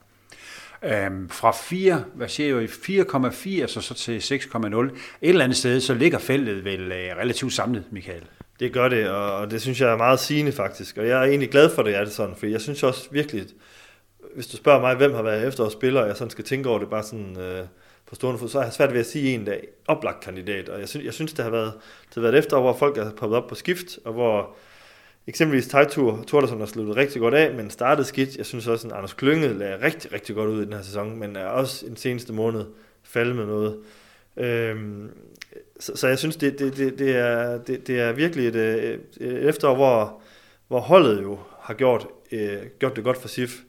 Øhm, 0.83 1.29
fra 1.29 1.51
4, 1.51 2.03
hvad 2.13 2.27
siger 2.27 2.59
jeg, 2.59 2.69
4,4 2.69 3.67
så, 3.67 3.81
så 3.81 3.93
til 3.93 4.19
6,0. 4.19 4.65
Et 4.65 4.91
eller 5.21 5.43
andet 5.43 5.57
sted, 5.57 5.81
så 5.81 5.93
ligger 5.93 6.19
feltet 6.19 6.65
vel 6.65 6.91
øh, 6.91 7.17
relativt 7.17 7.53
samlet, 7.53 7.83
Michael. 7.91 8.23
Det 8.59 8.73
gør 8.73 8.87
det, 8.87 9.09
og 9.09 9.51
det 9.51 9.61
synes 9.61 9.81
jeg 9.81 9.91
er 9.91 9.97
meget 9.97 10.19
sigende 10.19 10.51
faktisk. 10.51 10.97
Og 10.97 11.07
jeg 11.07 11.19
er 11.19 11.23
egentlig 11.23 11.49
glad 11.49 11.69
for 11.75 11.83
det, 11.83 11.95
er 11.95 12.03
det 12.03 12.13
sådan, 12.13 12.35
for 12.35 12.45
jeg 12.45 12.61
synes 12.61 12.83
også 12.83 13.07
virkelig, 13.11 13.45
hvis 14.35 14.47
du 14.47 14.57
spørger 14.57 14.81
mig, 14.81 14.95
hvem 14.95 15.13
har 15.13 15.21
været 15.21 15.47
efterårsspiller, 15.47 16.01
og 16.01 16.07
jeg 16.07 16.17
sådan 16.17 16.31
skal 16.31 16.43
tænke 16.43 16.69
over 16.69 16.79
det 16.79 16.89
bare 16.89 17.03
sådan 17.03 17.37
øh, 17.39 17.65
på 18.05 18.15
stående 18.15 18.39
fod, 18.39 18.49
så 18.49 18.57
har 18.57 18.65
jeg 18.65 18.73
svært 18.73 18.93
ved 18.93 18.99
at 18.99 19.05
sige 19.05 19.33
en 19.33 19.45
dag 19.45 19.67
oplagt 19.87 20.23
kandidat. 20.23 20.69
Og 20.69 20.79
jeg 20.79 20.89
synes, 20.89 21.05
jeg 21.05 21.13
synes 21.13 21.33
det 21.33 21.43
har 21.43 21.51
været, 21.51 21.73
det 22.09 22.15
har 22.15 22.21
været 22.21 22.33
et 22.33 22.39
efterår, 22.39 22.61
hvor 22.61 22.73
folk 22.73 22.97
er 22.97 23.11
poppet 23.11 23.37
op 23.37 23.47
på 23.47 23.55
skift, 23.55 23.99
og 24.05 24.13
hvor 24.13 24.55
Eksempelvis 25.27 25.67
Tejtur 25.67 26.23
Thordarson 26.27 26.59
har 26.59 26.65
sluttet 26.65 26.95
rigtig 26.95 27.21
godt 27.21 27.33
af, 27.33 27.53
men 27.53 27.69
startede 27.69 28.07
skidt. 28.07 28.37
Jeg 28.37 28.45
synes 28.45 28.67
også, 28.67 28.87
at 28.87 28.93
Anders 28.93 29.13
Klynge 29.13 29.53
lagde 29.53 29.81
rigtig, 29.81 30.13
rigtig 30.13 30.35
godt 30.35 30.49
ud 30.49 30.61
i 30.61 30.65
den 30.65 30.73
her 30.73 30.81
sæson, 30.81 31.19
men 31.19 31.35
er 31.35 31.45
også 31.45 31.85
den 31.85 31.95
seneste 31.95 32.33
måned 32.33 32.65
faldet 33.03 33.35
med 33.35 33.45
noget. 33.45 33.79
Øhm, 34.37 35.09
så, 35.79 35.95
så 35.95 36.07
jeg 36.07 36.19
synes, 36.19 36.35
det, 36.35 36.59
det, 36.59 36.77
det, 36.77 36.99
det, 36.99 37.15
er, 37.15 37.57
det, 37.57 37.87
det 37.87 37.99
er 37.99 38.11
virkelig 38.11 38.47
et, 38.47 38.55
øh, 38.55 38.99
et 39.19 39.49
efterår, 39.49 39.75
hvor, 39.75 40.21
hvor 40.67 40.79
holdet 40.79 41.23
jo 41.23 41.39
har 41.59 41.73
gjort, 41.73 42.07
øh, 42.31 42.57
gjort 42.79 42.95
det 42.95 43.03
godt 43.03 43.17
for 43.17 43.27
SIF, 43.27 43.61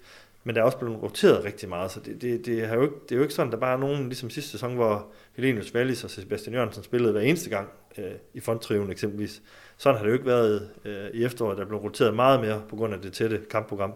men 0.44 0.54
der 0.54 0.60
er 0.60 0.64
også 0.64 0.78
blevet 0.78 1.02
roteret 1.02 1.44
rigtig 1.44 1.68
meget, 1.68 1.90
så 1.90 2.00
det, 2.00 2.22
det, 2.22 2.46
det, 2.46 2.64
er, 2.64 2.74
jo 2.74 2.82
ikke, 2.82 2.94
det 3.08 3.12
er 3.12 3.16
jo 3.16 3.22
ikke 3.22 3.34
sådan, 3.34 3.52
der 3.52 3.58
bare 3.58 3.74
er 3.74 3.80
nogen, 3.80 4.04
ligesom 4.04 4.30
sidste 4.30 4.50
sæson, 4.50 4.74
hvor 4.74 5.06
Helenius 5.36 5.74
Wallis 5.74 6.04
og 6.04 6.10
Sebastian 6.10 6.54
Jørgensen 6.54 6.82
spillede 6.82 7.12
hver 7.12 7.20
eneste 7.20 7.50
gang 7.50 7.68
øh, 7.98 8.12
i 8.34 8.40
fronttriven 8.40 8.90
eksempelvis. 8.90 9.42
Sådan 9.76 9.96
har 9.96 10.04
det 10.04 10.10
jo 10.10 10.14
ikke 10.14 10.26
været 10.26 10.70
øh, 10.84 11.10
i 11.14 11.24
efteråret. 11.24 11.58
Der 11.58 11.64
blev 11.64 11.78
roteret 11.78 12.14
meget 12.14 12.40
mere 12.40 12.62
på 12.68 12.76
grund 12.76 12.94
af 12.94 13.00
det 13.00 13.12
tætte 13.12 13.40
kampprogram. 13.50 13.92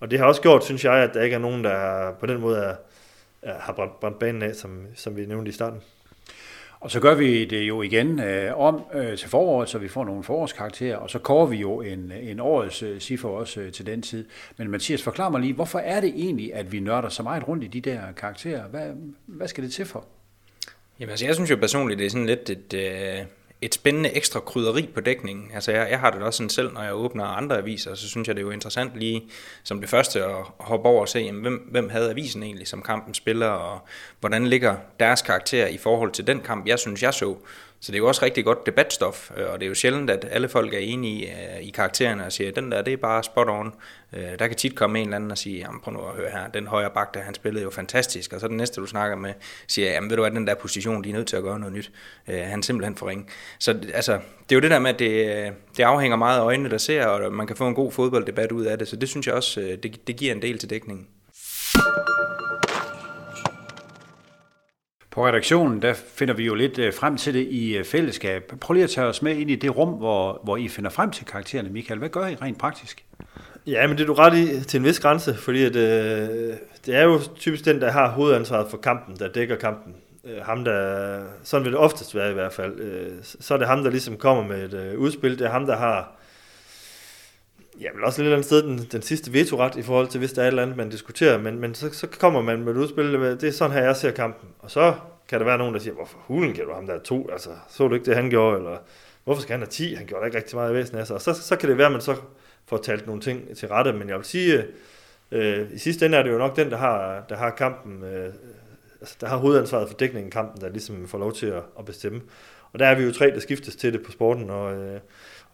Og 0.00 0.10
det 0.10 0.18
har 0.18 0.26
også 0.26 0.42
gjort, 0.42 0.64
synes 0.64 0.84
jeg, 0.84 0.94
at 0.94 1.14
der 1.14 1.22
ikke 1.22 1.34
er 1.34 1.40
nogen, 1.40 1.64
der 1.64 2.12
på 2.20 2.26
den 2.26 2.40
måde 2.40 2.58
er, 2.58 2.76
er, 3.42 3.58
har 3.58 3.72
brændt, 3.72 4.00
brændt 4.00 4.18
banen 4.18 4.42
af, 4.42 4.54
som, 4.54 4.86
som 4.94 5.16
vi 5.16 5.26
nævnte 5.26 5.48
i 5.48 5.52
starten. 5.52 5.80
Og 6.80 6.90
så 6.90 7.00
gør 7.00 7.14
vi 7.14 7.44
det 7.44 7.62
jo 7.62 7.82
igen 7.82 8.20
øh, 8.20 8.58
om 8.58 8.82
øh, 8.94 9.18
til 9.18 9.28
foråret, 9.28 9.68
så 9.68 9.78
vi 9.78 9.88
får 9.88 10.04
nogle 10.04 10.24
forårskarakterer, 10.24 10.96
og 10.96 11.10
så 11.10 11.18
kører 11.18 11.46
vi 11.46 11.56
jo 11.56 11.80
en, 11.80 12.12
en 12.22 12.40
årets 12.40 12.82
øh, 12.82 13.00
cifre 13.00 13.28
også 13.28 13.60
øh, 13.60 13.72
til 13.72 13.86
den 13.86 14.02
tid. 14.02 14.26
Men 14.56 14.70
Mathias, 14.70 15.02
forklar 15.02 15.28
mig 15.28 15.40
lige, 15.40 15.54
hvorfor 15.54 15.78
er 15.78 16.00
det 16.00 16.08
egentlig, 16.08 16.54
at 16.54 16.72
vi 16.72 16.80
nørder 16.80 17.08
så 17.08 17.22
meget 17.22 17.48
rundt 17.48 17.64
i 17.64 17.66
de 17.66 17.80
der 17.80 18.12
karakterer? 18.16 18.68
Hvad, 18.68 18.90
hvad 19.26 19.48
skal 19.48 19.64
det 19.64 19.72
til 19.72 19.86
for? 19.86 20.04
Jamen 21.00 21.10
altså, 21.10 21.26
jeg 21.26 21.34
synes 21.34 21.50
jo 21.50 21.56
personligt, 21.56 21.98
det 21.98 22.06
er 22.06 22.10
sådan 22.10 22.26
lidt 22.26 22.50
et, 22.50 22.74
øh, 22.74 23.26
et 23.60 23.74
spændende 23.74 24.16
ekstra 24.16 24.40
krydderi 24.40 24.90
på 24.94 25.00
dækningen. 25.00 25.50
Altså 25.54 25.72
jeg, 25.72 25.90
jeg 25.90 26.00
har 26.00 26.10
det 26.10 26.22
også 26.22 26.36
sådan 26.36 26.50
selv, 26.50 26.72
når 26.72 26.82
jeg 26.82 26.94
åbner 26.94 27.24
andre 27.24 27.58
aviser, 27.58 27.94
så 27.94 28.08
synes 28.08 28.28
jeg, 28.28 28.36
det 28.36 28.42
er 28.42 28.46
jo 28.46 28.50
interessant 28.50 28.96
lige 28.96 29.22
som 29.62 29.80
det 29.80 29.90
første 29.90 30.24
at 30.24 30.44
hoppe 30.58 30.88
over 30.88 31.00
og 31.00 31.08
se, 31.08 31.18
jamen, 31.18 31.42
hvem, 31.42 31.68
hvem 31.70 31.88
havde 31.88 32.10
avisen 32.10 32.42
egentlig 32.42 32.68
som 32.68 32.82
kampen 32.82 33.14
spiller, 33.14 33.46
og 33.46 33.80
hvordan 34.20 34.46
ligger 34.46 34.76
deres 35.00 35.22
karakter 35.22 35.66
i 35.66 35.78
forhold 35.78 36.12
til 36.12 36.26
den 36.26 36.40
kamp, 36.40 36.66
jeg 36.66 36.78
synes, 36.78 37.02
jeg 37.02 37.14
så. 37.14 37.36
Så 37.80 37.92
det 37.92 37.98
er 37.98 38.02
jo 38.02 38.08
også 38.08 38.24
rigtig 38.24 38.44
godt 38.44 38.66
debatstof, 38.66 39.30
øh, 39.36 39.50
og 39.52 39.60
det 39.60 39.66
er 39.66 39.68
jo 39.68 39.74
sjældent, 39.74 40.10
at 40.10 40.26
alle 40.30 40.48
folk 40.48 40.74
er 40.74 40.78
enige 40.78 41.30
øh, 41.30 41.62
i 41.62 41.70
karaktererne 41.70 42.26
og 42.26 42.32
siger, 42.32 42.48
at 42.48 42.56
den 42.56 42.72
der, 42.72 42.82
det 42.82 42.92
er 42.92 42.96
bare 42.96 43.24
spot 43.24 43.48
on. 43.48 43.74
Øh, 44.12 44.38
der 44.38 44.46
kan 44.46 44.56
tit 44.56 44.74
komme 44.74 44.98
en 44.98 45.04
eller 45.04 45.16
anden 45.16 45.30
og 45.30 45.38
sige, 45.38 45.58
jamen 45.58 45.80
prøv 45.80 45.94
nu 45.94 46.00
at 46.00 46.14
høre 46.14 46.30
her, 46.30 46.48
den 46.48 46.66
højre 46.66 46.90
bak, 46.90 47.14
der 47.14 47.20
han 47.20 47.34
spillede 47.34 47.64
jo 47.64 47.70
fantastisk, 47.70 48.32
og 48.32 48.40
så 48.40 48.48
den 48.48 48.56
næste, 48.56 48.80
du 48.80 48.86
snakker 48.86 49.16
med, 49.16 49.32
siger, 49.68 49.92
jamen 49.92 50.10
ved 50.10 50.16
du 50.16 50.22
hvad, 50.22 50.30
den 50.30 50.46
der 50.46 50.54
position, 50.54 51.04
de 51.04 51.08
er 51.08 51.14
nødt 51.14 51.26
til 51.26 51.36
at 51.36 51.42
gøre 51.42 51.58
noget 51.58 51.74
nyt. 51.74 51.92
Han 52.26 52.58
er 52.58 52.62
simpelthen 52.62 52.96
for 52.96 53.08
ring. 53.08 53.30
Så 53.58 53.70
altså, 53.94 54.12
det 54.12 54.52
er 54.52 54.56
jo 54.56 54.60
det 54.60 54.70
der 54.70 54.78
med, 54.78 54.90
at 54.90 54.98
det, 54.98 55.52
det 55.76 55.82
afhænger 55.82 56.16
meget 56.16 56.38
af 56.38 56.44
øjnene, 56.44 56.70
der 56.70 56.78
ser, 56.78 57.06
og 57.06 57.32
man 57.32 57.46
kan 57.46 57.56
få 57.56 57.68
en 57.68 57.74
god 57.74 57.92
fodbolddebat 57.92 58.52
ud 58.52 58.64
af 58.64 58.78
det, 58.78 58.88
så 58.88 58.96
det 58.96 59.08
synes 59.08 59.26
jeg 59.26 59.34
også, 59.34 59.76
det, 59.82 60.06
det 60.06 60.16
giver 60.16 60.32
en 60.32 60.42
del 60.42 60.58
til 60.58 60.70
dækningen. 60.70 61.06
På 65.14 65.26
redaktionen, 65.26 65.82
der 65.82 65.92
finder 65.92 66.34
vi 66.34 66.44
jo 66.44 66.54
lidt 66.54 66.78
øh, 66.78 66.94
frem 66.94 67.16
til 67.16 67.34
det 67.34 67.46
i 67.50 67.76
øh, 67.76 67.84
fællesskab. 67.84 68.52
Prøv 68.60 68.74
lige 68.74 68.84
at 68.84 68.90
tage 68.90 69.06
os 69.06 69.22
med 69.22 69.36
ind 69.36 69.50
i 69.50 69.56
det 69.56 69.76
rum, 69.76 69.88
hvor, 69.88 70.40
hvor 70.44 70.56
I 70.56 70.68
finder 70.68 70.90
frem 70.90 71.10
til 71.10 71.26
karaktererne, 71.26 71.68
Michael. 71.68 71.98
Hvad 71.98 72.08
gør 72.08 72.26
I 72.26 72.34
rent 72.34 72.58
praktisk? 72.58 73.04
Ja, 73.66 73.86
men 73.86 73.96
det 73.96 74.02
er 74.02 74.06
du 74.06 74.14
ret 74.14 74.38
i 74.38 74.64
til 74.64 74.78
en 74.78 74.84
vis 74.84 75.00
grænse, 75.00 75.34
fordi 75.34 75.64
at, 75.64 75.76
øh, 75.76 76.28
det 76.86 76.94
er 76.96 77.02
jo 77.02 77.20
typisk 77.36 77.64
den, 77.64 77.80
der 77.80 77.90
har 77.90 78.10
hovedansvaret 78.10 78.70
for 78.70 78.76
kampen, 78.76 79.16
der 79.16 79.28
dækker 79.28 79.56
kampen. 79.56 79.94
Øh, 80.24 80.42
ham, 80.42 80.64
der, 80.64 81.20
sådan 81.42 81.64
vil 81.64 81.72
det 81.72 81.80
oftest 81.80 82.14
være 82.14 82.30
i 82.30 82.34
hvert 82.34 82.52
fald. 82.52 82.80
Øh, 82.80 83.12
så 83.22 83.54
er 83.54 83.58
det 83.58 83.66
ham, 83.66 83.82
der 83.82 83.90
ligesom 83.90 84.16
kommer 84.16 84.44
med 84.44 84.64
et 84.64 84.74
øh, 84.74 84.98
udspil. 84.98 85.38
Det 85.38 85.46
er 85.46 85.50
ham, 85.50 85.66
der 85.66 85.76
har 85.76 86.12
Ja, 87.80 87.88
men 87.94 88.04
også 88.04 88.22
et 88.22 88.24
eller 88.24 88.36
andet 88.36 88.46
sted 88.46 88.62
den, 88.62 88.78
den 88.92 89.02
sidste 89.02 89.32
vetoret 89.32 89.76
i 89.76 89.82
forhold 89.82 90.08
til, 90.08 90.18
hvis 90.18 90.32
der 90.32 90.42
er 90.42 90.46
et 90.46 90.48
eller 90.48 90.62
andet, 90.62 90.76
man 90.76 90.90
diskuterer. 90.90 91.38
Men, 91.38 91.58
men 91.58 91.74
så, 91.74 91.92
så 91.92 92.06
kommer 92.06 92.42
man 92.42 92.60
med 92.60 92.72
et 92.72 92.78
udspil, 92.78 93.12
det 93.12 93.44
er 93.44 93.52
sådan 93.52 93.76
her, 93.76 93.82
jeg 93.82 93.96
ser 93.96 94.10
kampen. 94.10 94.48
Og 94.58 94.70
så 94.70 94.94
kan 95.28 95.38
der 95.38 95.46
være 95.46 95.58
nogen, 95.58 95.74
der 95.74 95.80
siger, 95.80 95.94
hvorfor 95.94 96.18
hulen 96.18 96.52
kan 96.52 96.64
du 96.64 96.72
ham 96.72 96.86
der 96.86 96.98
to? 96.98 97.28
Altså, 97.32 97.50
så 97.68 97.88
du 97.88 97.94
ikke 97.94 98.06
det, 98.06 98.16
han 98.16 98.30
gjorde? 98.30 98.56
Eller 98.56 98.76
hvorfor 99.24 99.42
skal 99.42 99.52
han 99.52 99.60
have 99.60 99.70
10? 99.70 99.94
Han 99.94 100.06
gjorde 100.06 100.20
da 100.20 100.26
ikke 100.26 100.38
rigtig 100.38 100.56
meget 100.56 100.74
væsen 100.74 100.96
af 100.96 101.06
sig. 101.06 101.14
Og 101.14 101.22
så, 101.22 101.34
så 101.34 101.56
kan 101.56 101.68
det 101.68 101.78
være, 101.78 101.86
at 101.86 101.92
man 101.92 102.00
så 102.00 102.16
får 102.66 102.76
talt 102.76 103.06
nogle 103.06 103.22
ting 103.22 103.56
til 103.56 103.68
rette. 103.68 103.92
Men 103.92 104.08
jeg 104.08 104.16
vil 104.16 104.24
sige, 104.24 104.64
øh, 105.30 105.72
i 105.72 105.78
sidste 105.78 106.06
ende 106.06 106.18
er 106.18 106.22
det 106.22 106.30
jo 106.30 106.38
nok 106.38 106.56
den, 106.56 106.70
der 106.70 106.76
har, 106.76 107.24
der 107.28 107.36
har 107.36 107.50
kampen, 107.50 108.04
øh, 108.04 108.32
altså, 109.00 109.16
der 109.20 109.26
har 109.26 109.36
hovedansvaret 109.36 109.88
for 109.88 109.96
dækningen 109.96 110.28
i 110.28 110.30
kampen, 110.30 110.60
der 110.60 110.68
ligesom 110.68 111.08
får 111.08 111.18
lov 111.18 111.32
til 111.32 111.46
at, 111.46 111.62
at 111.78 111.84
bestemme. 111.84 112.20
Og 112.72 112.78
der 112.78 112.86
er 112.86 112.94
vi 112.94 113.04
jo 113.04 113.12
tre, 113.12 113.30
der 113.30 113.40
skiftes 113.40 113.76
til 113.76 113.92
det 113.92 114.02
på 114.02 114.12
sporten, 114.12 114.50
og, 114.50 114.74
øh, 114.76 115.00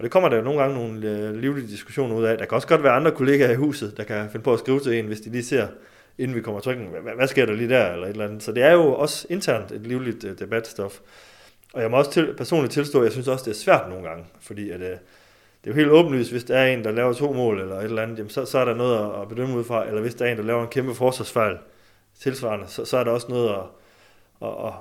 og 0.01 0.05
det 0.05 0.11
kommer 0.11 0.29
der 0.29 0.37
jo 0.37 0.43
nogle 0.43 0.61
gange 0.61 0.77
nogle 0.77 1.09
øh, 1.09 1.35
livlige 1.35 1.69
diskussioner 1.69 2.17
ud 2.17 2.25
af. 2.25 2.39
Der 2.39 2.45
kan 2.45 2.57
også 2.57 2.69
godt 2.69 2.83
være 2.83 2.93
andre 2.93 3.11
kollegaer 3.11 3.51
i 3.51 3.55
huset, 3.55 3.97
der 3.97 4.05
kan 4.05 4.31
finde 4.31 4.45
på 4.45 4.53
at 4.53 4.59
skrive 4.59 4.81
til 4.81 4.99
en, 4.99 5.07
hvis 5.07 5.21
de 5.21 5.31
lige 5.31 5.45
ser, 5.45 5.69
inden 6.19 6.37
vi 6.37 6.41
kommer 6.41 6.61
trykken, 6.61 6.87
hvad, 6.87 7.13
hvad 7.17 7.29
sker 7.29 7.47
der 7.47 7.53
lige 7.53 7.69
der, 7.69 7.93
eller 7.93 8.07
et 8.07 8.11
eller 8.11 8.25
andet. 8.25 8.43
Så 8.43 8.53
det 8.53 8.63
er 8.63 8.73
jo 8.73 8.95
også 8.95 9.27
internt 9.31 9.73
et 9.73 9.87
livligt 9.87 10.25
uh, 10.25 10.31
debatstof. 10.39 10.99
og 11.73 11.83
jeg 11.83 11.91
må 11.91 11.97
også 11.97 12.11
til, 12.11 12.35
personligt 12.37 12.73
tilstå, 12.73 12.99
at 12.99 13.05
jeg 13.05 13.13
synes 13.13 13.29
også, 13.29 13.45
det 13.45 13.51
er 13.51 13.55
svært 13.55 13.89
nogle 13.89 14.09
gange, 14.09 14.25
fordi 14.41 14.71
at, 14.71 14.81
øh, 14.81 14.87
det 14.87 14.97
er 15.65 15.71
jo 15.71 15.75
helt 15.75 15.91
åbenlyst, 15.91 16.31
hvis 16.31 16.45
der 16.45 16.57
er 16.57 16.67
en, 16.67 16.85
der 16.85 16.91
laver 16.91 17.13
to 17.13 17.33
mål 17.33 17.61
eller 17.61 17.79
et 17.79 17.85
eller 17.85 18.03
andet, 18.03 18.19
jamen 18.19 18.31
så, 18.31 18.45
så 18.45 18.59
er 18.59 18.65
der 18.65 18.75
noget 18.75 18.99
at, 18.99 19.23
at 19.23 19.29
bedømme 19.29 19.57
ud 19.57 19.65
fra, 19.65 19.87
eller 19.87 20.01
hvis 20.01 20.15
der 20.15 20.25
er 20.25 20.33
en, 20.33 20.39
der 20.39 20.45
laver 20.45 20.63
en 20.63 20.69
kæmpe 20.69 20.95
forsvarsfejl 20.95 21.59
tilsvarende, 22.21 22.65
så, 22.69 22.85
så 22.85 22.97
er 22.97 23.05
der 23.05 23.11
også 23.11 23.27
noget 23.29 23.49
at, 23.49 23.63
at, 24.43 24.67
at, 24.67 24.73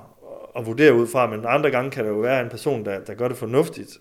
at 0.56 0.66
vurdere 0.66 0.94
ud 0.94 1.06
fra, 1.06 1.26
men 1.26 1.44
andre 1.46 1.70
gange 1.70 1.90
kan 1.90 2.04
der 2.04 2.10
jo 2.10 2.18
være 2.18 2.42
en 2.42 2.48
person, 2.48 2.84
der, 2.84 3.00
der 3.00 3.14
gør 3.14 3.28
det 3.28 3.36
fornuftigt, 3.36 3.98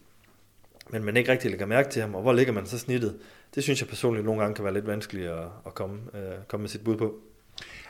men 0.89 1.03
man 1.03 1.17
ikke 1.17 1.31
rigtig 1.31 1.49
lægger 1.49 1.65
mærke 1.65 1.89
til 1.89 2.01
ham, 2.01 2.15
og 2.15 2.21
hvor 2.21 2.33
ligger 2.33 2.53
man 2.53 2.65
så 2.65 2.79
snittet? 2.79 3.19
Det 3.55 3.63
synes 3.63 3.81
jeg 3.81 3.89
personligt 3.89 4.25
nogle 4.25 4.41
gange 4.41 4.55
kan 4.55 4.63
være 4.63 4.73
lidt 4.73 4.87
vanskeligt 4.87 5.27
at, 5.27 5.47
at 5.65 5.73
komme, 5.73 5.99
øh, 6.13 6.37
komme 6.47 6.61
med 6.61 6.69
sit 6.69 6.83
bud 6.83 6.97
på. 6.97 7.15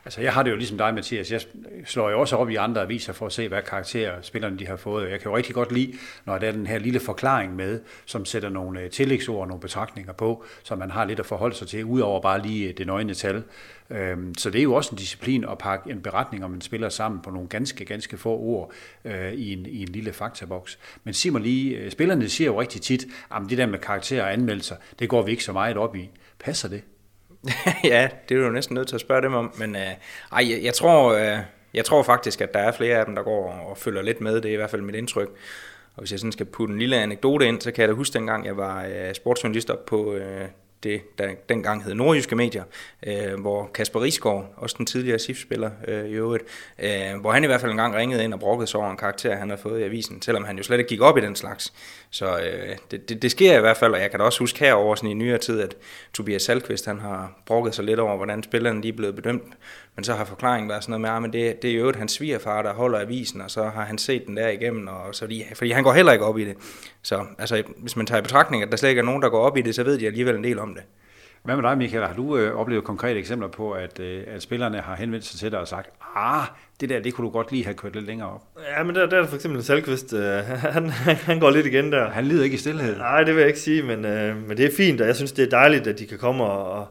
Altså, 0.06 0.22
jeg 0.22 0.34
har 0.34 0.44
det 0.44 0.52
jo 0.52 0.56
ligesom 0.56 0.78
dig, 0.78 0.94
Mathias. 0.94 1.32
Jeg 1.32 1.42
slår 1.86 2.10
jo 2.10 2.20
også 2.20 2.36
op 2.36 2.50
i 2.50 2.56
andre 2.56 2.82
aviser 2.82 3.14
for 3.14 3.26
at 3.26 3.32
se, 3.32 3.48
hvad 3.48 3.62
karakterer 3.62 4.22
spillerne 4.22 4.60
de 4.60 4.68
har 4.68 4.76
fået. 4.76 5.12
Jeg 5.12 5.20
kan 5.20 5.32
jo 5.32 5.38
rigtig 5.38 5.56
godt 5.56 5.72
lide, 5.72 5.94
når 6.26 6.38
der 6.38 6.48
er 6.48 6.52
den 6.52 6.68
her 6.68 6.80
lille 6.80 7.00
forklaring 7.00 7.56
med, 7.56 7.82
som 8.06 8.26
sætter 8.26 8.50
nogle 8.50 8.82
øh, 8.82 8.90
tillægsord 8.90 9.42
og 9.42 9.48
nogle 9.48 9.62
betragtninger 9.62 10.14
på, 10.14 10.44
så 10.64 10.76
man 10.76 10.92
har 10.92 11.06
lidt 11.06 11.20
at 11.20 11.26
forholde 11.26 11.56
sig 11.56 11.68
til, 11.68 11.86
udover 11.86 12.22
bare 12.22 12.42
lige 12.42 12.70
øh, 12.70 12.78
det 12.78 12.88
nøgne 12.88 13.14
tal. 13.14 13.44
Øhm, 13.90 14.36
så 14.38 14.50
det 14.50 14.60
er 14.60 14.64
jo 14.64 14.74
også 14.74 14.92
en 14.92 14.98
disciplin 14.98 15.44
at 15.44 15.58
pakke 15.58 15.92
en 15.92 16.02
beretning 16.02 16.46
om 16.46 16.54
en 16.54 16.62
spiller 16.62 16.90
sammen 16.90 17.22
på 17.22 17.30
nogle 17.30 17.48
ganske, 17.48 17.86
ganske 17.86 18.18
få 18.18 18.38
ord 18.38 18.72
øh, 19.06 19.34
i, 19.34 19.54
en, 19.54 19.66
i 19.66 19.82
en 19.82 19.88
lille 19.88 20.14
faktaboks. 20.14 20.80
Men 21.04 21.14
sig 21.14 21.32
mig 21.32 21.42
lige, 21.42 21.92
spillerne 21.92 22.30
siger 22.30 22.46
jo 22.46 22.62
rigtig 22.62 22.82
tit, 22.82 23.06
at 23.36 23.42
det 23.50 23.58
der 23.58 23.66
med 23.66 23.80
karakterer 23.80 24.24
og 24.24 24.34
anmeldelser, 24.34 24.76
det 25.00 25.10
går 25.10 25.22
vi 25.22 25.32
ikke 25.32 25.44
så 25.44 25.54
meget 25.54 25.78
op 25.78 25.96
i. 25.96 26.10
Passer 26.40 26.70
det? 26.70 26.84
ja, 27.84 28.10
det 28.30 28.38
er 28.38 28.42
du 28.42 28.50
næsten 28.50 28.76
nødt 28.76 28.88
til 28.88 28.96
at 28.96 29.02
spørge 29.02 29.22
dem 29.22 29.34
om, 29.34 29.54
men 29.58 29.76
øh, 29.76 29.82
ej, 30.32 30.52
jeg, 30.52 30.64
jeg, 30.64 30.74
tror, 30.74 31.14
øh, 31.14 31.38
jeg 31.74 31.86
tror 31.86 32.04
faktisk, 32.04 32.42
at 32.42 32.54
der 32.54 32.60
er 32.60 32.72
flere 32.72 32.98
af 32.98 33.06
dem, 33.06 33.16
der 33.16 33.24
går 33.24 33.52
og 33.70 33.78
følger 33.78 34.02
lidt 34.02 34.22
med. 34.22 34.36
Det 34.36 34.46
er 34.46 34.54
i 34.54 34.56
hvert 34.56 34.70
fald 34.70 34.82
mit 34.82 34.96
indtryk. 34.96 35.30
Og 35.96 36.02
hvis 36.02 36.12
jeg 36.12 36.20
sådan 36.20 36.32
skal 36.32 36.46
putte 36.46 36.74
en 36.74 36.80
lille 36.80 36.98
anekdote 36.98 37.48
ind, 37.48 37.62
så 37.62 37.72
kan 37.72 37.82
jeg 37.82 37.90
da 37.90 37.94
huske 37.94 38.14
dengang, 38.14 38.46
jeg 38.46 38.58
var 38.58 38.86
øh, 38.86 39.14
sportsjournalist 39.14 39.70
op 39.70 39.86
på 39.86 40.14
øh, 40.14 40.48
det, 40.84 41.02
der 41.18 41.30
dengang 41.50 41.84
hed 41.84 41.94
Nordjyske 41.94 42.36
Medier, 42.36 42.64
øh, 43.08 43.40
hvor 43.40 43.70
Kasper 43.74 44.02
Risgaard, 44.02 44.54
også 44.58 44.76
den 44.78 44.86
tidligere 44.86 45.20
SIF-spiller 45.20 45.72
øh, 45.88 46.06
i 46.06 46.14
øvrigt, 46.14 46.44
øh, 46.80 47.22
hvor 47.22 47.32
han 47.32 47.44
i 47.44 47.48
hvert 47.48 47.62
fald 47.62 47.72
engang 47.72 47.96
ringede 47.96 48.24
ind 48.24 48.34
og 48.34 48.40
brokkede 48.40 48.68
sig 48.68 48.80
over 48.80 48.92
en 48.92 48.98
karakter, 48.98 49.36
han 49.36 49.50
havde 49.50 49.62
fået 49.62 49.80
i 49.80 49.84
avisen, 49.84 50.22
selvom 50.22 50.44
han 50.44 50.58
jo 50.58 50.64
slet 50.64 50.78
ikke 50.78 50.90
gik 50.90 51.02
op 51.02 51.18
i 51.18 51.22
den 51.22 51.36
slags. 51.36 51.74
Så 52.10 52.38
øh, 52.38 52.76
det, 52.92 53.10
det, 53.10 53.22
det 53.22 53.32
sker 53.32 53.58
i 53.58 53.62
hvert 53.62 53.78
fald, 53.78 53.94
og 53.94 54.02
jeg 54.02 54.10
kan 54.10 54.20
da 54.20 54.26
også 54.26 54.40
huske 54.40 54.60
herover 54.60 54.96
sådan 54.96 55.10
i 55.10 55.14
nyere 55.14 55.38
tid, 55.38 55.62
at 55.62 55.76
Tobias 56.14 56.42
Salkvist, 56.42 56.86
han 56.86 57.00
har 57.00 57.42
brokket 57.46 57.76
sig 57.76 57.86
lidt 57.86 58.00
over, 58.00 58.16
hvordan 58.16 58.44
spillerne 58.44 58.82
lige 58.82 58.92
er 58.92 58.98
blevet 58.98 59.16
bedømt, 59.16 59.54
men 59.96 60.04
så 60.04 60.14
har 60.14 60.26
forklaringen 60.26 60.70
været 60.70 60.84
sådan 60.84 60.92
noget 60.92 61.02
med, 61.02 61.10
at 61.10 61.16
ah, 61.16 61.22
men 61.22 61.34
det, 61.34 61.62
det 61.62 61.72
er 61.72 61.76
jo 61.76 61.94
hans 61.98 62.12
svigerfar, 62.12 62.62
der 62.62 62.74
holder 62.74 63.00
avisen, 63.00 63.42
og 63.42 63.52
så 63.52 63.64
har 63.64 63.86
han 63.86 63.98
set 63.98 64.28
den 64.28 64.38
der 64.38 64.48
igennem, 64.48 64.88
og 64.88 65.16
så 65.16 65.20
fordi, 65.20 65.46
fordi 65.54 65.72
han 65.72 65.84
går 65.84 65.94
heller 65.94 66.12
ikke 66.12 66.26
op 66.26 66.38
i 66.38 66.46
det. 66.46 66.56
Så 67.02 67.26
altså, 67.38 67.64
hvis 67.78 67.96
man 67.96 68.06
tager 68.06 68.20
i 68.20 68.22
betragtning, 68.22 68.64
at 68.64 68.72
der 68.72 68.78
slet 68.78 68.90
ikke 68.90 69.00
er 69.00 69.06
nogen, 69.06 69.22
der 69.22 69.30
går 69.30 69.40
op 69.40 69.58
i 69.58 69.62
det, 69.62 69.76
så 69.76 69.84
ved 69.84 70.00
de 70.00 70.08
alligevel 70.08 70.36
en 70.36 70.44
del 70.44 70.60
om 70.60 70.69
det. 70.76 70.84
Hvad 71.44 71.56
med 71.56 71.64
dig, 71.64 71.78
Michael? 71.78 72.06
Har 72.06 72.14
du 72.14 72.38
øh, 72.38 72.56
oplevet 72.56 72.84
konkrete 72.84 73.20
eksempler 73.20 73.48
på, 73.48 73.72
at, 73.72 74.00
øh, 74.00 74.24
at 74.28 74.42
spillerne 74.42 74.78
har 74.82 74.96
henvendt 74.96 75.26
sig 75.26 75.40
til 75.40 75.52
dig 75.52 75.60
og 75.60 75.68
sagt, 75.68 75.90
ah, 76.16 76.46
det 76.82 76.90
der, 76.90 77.00
det 77.00 77.14
kunne 77.14 77.26
du 77.26 77.32
godt 77.32 77.52
lige 77.52 77.64
have 77.64 77.74
kørt 77.74 77.96
lidt 77.96 78.06
længere 78.06 78.30
op? 78.30 78.42
Ja, 78.78 78.84
men 78.84 78.96
der, 78.96 79.06
der 79.06 79.18
er 79.18 79.28
for 79.28 79.36
eksempel 79.36 79.64
Salkvist, 79.64 80.14
øh, 80.14 80.22
han, 80.76 80.90
han 80.90 81.40
går 81.40 81.50
lidt 81.50 81.66
igen 81.66 81.92
der. 81.92 82.10
Han 82.10 82.26
lider 82.26 82.44
ikke 82.44 82.54
i 82.54 82.58
stillhed. 82.58 82.98
Nej, 82.98 83.24
det 83.24 83.36
vil 83.36 83.40
jeg 83.40 83.48
ikke 83.48 83.60
sige, 83.60 83.84
men, 83.84 84.06
øh, 84.06 84.48
men 84.48 84.58
det 84.58 84.66
er 84.66 84.76
fint, 84.78 85.02
og 85.02 85.08
jeg 85.08 85.16
synes, 85.16 85.32
det 85.32 85.46
er 85.46 85.50
dejligt, 85.50 85.88
at 85.88 86.00
de 86.00 86.08
kan 86.08 86.18
komme 86.18 86.44
og, 86.44 86.72
og, 86.72 86.88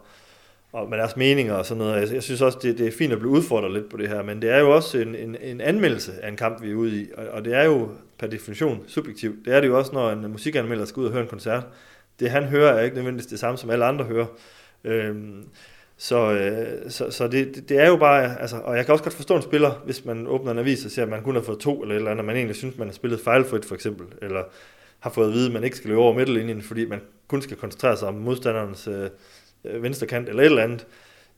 og 0.73 0.89
med 0.89 0.99
deres 0.99 1.17
meninger 1.17 1.55
og 1.55 1.67
sådan 1.67 1.79
noget. 1.79 2.01
Jeg, 2.01 2.15
jeg 2.15 2.23
synes 2.23 2.41
også, 2.41 2.59
det, 2.63 2.79
det 2.79 2.87
er 2.87 2.93
fint 2.99 3.13
at 3.13 3.19
blive 3.19 3.33
udfordret 3.33 3.73
lidt 3.73 3.91
på 3.91 3.97
det 3.97 4.09
her, 4.09 4.23
men 4.23 4.43
det 4.43 4.51
er 4.51 4.59
jo 4.59 4.75
også 4.75 4.99
en, 4.99 5.15
en, 5.15 5.37
en 5.43 5.61
anmeldelse 5.61 6.13
af 6.23 6.29
en 6.29 6.37
kamp, 6.37 6.63
vi 6.63 6.71
er 6.71 6.75
ude 6.75 7.01
i, 7.03 7.07
og, 7.17 7.27
og 7.29 7.45
det 7.45 7.55
er 7.55 7.65
jo 7.65 7.89
per 8.19 8.27
definition 8.27 8.85
subjektivt. 8.87 9.45
Det 9.45 9.55
er 9.55 9.61
det 9.61 9.69
jo 9.69 9.79
også, 9.79 9.93
når 9.93 10.11
en 10.11 10.33
musikanmelder 10.33 10.85
skal 10.85 11.01
ud 11.01 11.07
og 11.07 11.13
høre 11.13 11.23
en 11.23 11.29
koncert. 11.29 11.67
Det 12.21 12.31
han 12.31 12.45
hører 12.45 12.73
er 12.73 12.83
ikke 12.83 12.97
nødvendigvis 12.97 13.27
det 13.27 13.39
samme, 13.39 13.59
som 13.59 13.71
alle 13.71 13.85
andre 13.85 14.05
hører. 14.05 14.27
Øhm, 14.85 15.49
så, 15.97 16.33
øh, 16.33 16.91
så, 16.91 17.11
så 17.11 17.29
det, 17.29 17.69
det 17.69 17.79
er 17.79 17.89
jo 17.89 17.97
bare, 17.97 18.41
altså, 18.41 18.57
og 18.57 18.77
jeg 18.77 18.85
kan 18.87 18.93
også 18.93 19.05
godt 19.05 19.15
forstå 19.15 19.37
en 19.37 19.43
spiller, 19.43 19.83
hvis 19.85 20.05
man 20.05 20.27
åbner 20.27 20.53
en 20.53 20.59
avis 20.59 20.85
og 20.85 20.91
ser, 20.91 21.03
at 21.03 21.09
man 21.09 21.23
kun 21.23 21.35
har 21.35 21.43
fået 21.43 21.59
to 21.59 21.83
eller 21.83 21.95
et 21.95 21.99
eller 21.99 22.11
andet, 22.11 22.25
man 22.25 22.37
egentlig 22.37 22.57
synes, 22.57 22.79
man 22.79 22.89
har 22.89 22.95
spillet 22.95 23.21
fejlfrit 23.21 23.65
for 23.65 23.75
eksempel, 23.75 24.07
eller 24.23 24.43
har 25.01 25.11
fået 25.11 25.27
at 25.27 25.33
vide, 25.33 25.47
at 25.47 25.53
man 25.53 25.65
ikke 25.65 25.77
skal 25.77 25.89
løbe 25.89 26.01
over 26.01 26.15
midterlinjen, 26.15 26.63
fordi 26.63 26.87
man 26.87 27.01
kun 27.29 27.43
skal 27.43 27.57
koncentrere 27.57 27.97
sig 27.97 28.09
om 28.09 28.15
modstanderens 28.15 28.89
øh, 28.89 29.11
øh, 29.65 29.83
venstre 29.83 30.07
kant 30.07 30.29
eller 30.29 30.43
et 30.43 30.47
eller 30.47 30.63
andet, 30.63 30.87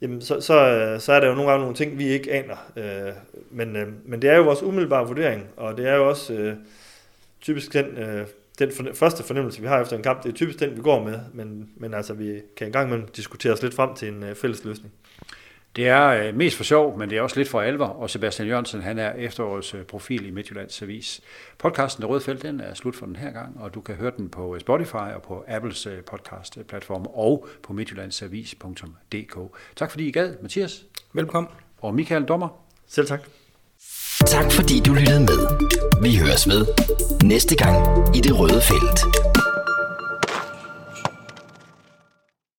jamen 0.01 0.21
så, 0.21 0.41
så, 0.41 0.69
øh, 0.69 1.01
så 1.01 1.13
er 1.13 1.21
der 1.21 1.29
jo 1.29 1.35
nogle 1.35 1.51
gange 1.51 1.63
nogle 1.63 1.77
ting, 1.77 1.99
vi 1.99 2.09
ikke 2.09 2.33
aner. 2.33 2.57
Øh, 2.77 3.13
men, 3.51 3.77
øh, 3.77 3.89
men 4.05 4.23
det 4.23 4.31
er 4.31 4.37
jo 4.37 4.43
vores 4.43 4.63
umiddelbare 4.63 5.07
vurdering, 5.07 5.49
og 5.57 5.77
det 5.77 5.89
er 5.89 5.95
jo 5.95 6.09
også 6.09 6.33
øh, 6.33 6.55
typisk 7.41 7.73
den 7.73 7.87
øh, 7.87 8.27
den 8.61 8.73
for, 8.73 8.85
første 8.95 9.23
fornemmelse, 9.23 9.61
vi 9.61 9.67
har 9.67 9.81
efter 9.81 9.97
en 9.97 10.02
kamp, 10.02 10.23
det 10.23 10.29
er 10.29 10.35
typisk 10.35 10.61
den, 10.61 10.76
vi 10.76 10.83
går 10.83 11.05
med, 11.05 11.19
men, 11.35 11.71
men 11.76 11.95
altså, 11.95 12.14
vi 12.14 12.40
kan 12.57 12.67
engang 12.67 12.90
med 12.90 12.99
diskutere 13.17 13.52
os 13.52 13.62
lidt 13.62 13.75
frem 13.75 13.95
til 13.95 14.09
en 14.09 14.23
uh, 14.23 14.35
fælles 14.35 14.64
løsning. 14.64 14.93
Det 15.76 15.88
er 15.88 16.07
øh, 16.09 16.37
mest 16.37 16.57
for 16.57 16.64
sjov, 16.64 16.99
men 16.99 17.11
det 17.11 17.19
er 17.19 17.23
også 17.23 17.37
lidt 17.37 17.49
for 17.49 17.61
alvor, 17.61 17.87
og 17.87 18.11
Sebastian 18.11 18.49
Jørgensen, 18.49 18.81
han 18.83 18.99
er 18.99 19.12
efterårets 19.12 19.75
øh, 19.75 19.83
profil 19.83 20.26
i 20.26 20.31
Midtjyllands 20.31 20.83
Avis. 20.83 21.21
Podcasten 21.59 22.02
Det 22.02 22.11
Røde 22.11 22.21
Felt, 22.21 22.43
den 22.43 22.61
er 22.61 22.75
slut 22.75 22.97
for 22.97 23.07
den 23.07 23.17
her 23.17 23.31
gang, 23.31 23.61
og 23.61 23.75
du 23.75 23.81
kan 23.81 23.95
høre 23.95 24.12
den 24.17 24.29
på 24.29 24.55
øh, 24.55 24.61
Spotify 24.61 24.95
og 24.95 25.23
på 25.23 25.45
Apples 25.49 25.87
øh, 25.87 25.99
podcast-platform 25.99 27.07
og 27.07 27.49
på 27.62 27.73
midtjyllandsavis.dk. 27.73 29.38
Tak 29.76 29.90
fordi 29.90 30.09
I 30.09 30.11
gad, 30.11 30.35
Mathias. 30.43 30.85
Velkommen. 31.12 31.52
Og 31.81 31.95
Michael 31.95 32.25
Dommer. 32.25 32.49
Selv 32.88 33.07
tak. 33.07 33.21
Tak 34.26 34.52
fordi 34.52 34.81
du 34.87 34.95
lyttede 34.95 35.21
med. 35.21 35.38
Vi 36.02 36.17
høres 36.17 36.47
med 36.47 36.67
næste 37.23 37.57
gang 37.57 37.77
i 38.17 38.21
det 38.21 38.39
røde 38.39 38.61
felt. 38.61 39.39